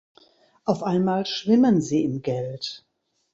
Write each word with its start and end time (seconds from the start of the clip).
Auf 0.65 0.81
einmal 0.81 1.27
schwimmen 1.27 1.79
sie 1.79 2.03
im 2.03 2.23
Geld. 2.23 2.87